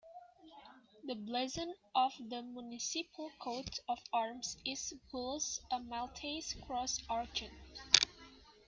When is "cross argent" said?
6.65-7.53